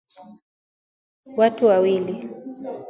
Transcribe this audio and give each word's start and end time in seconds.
watu 1.37 1.65
wawili 1.65 2.29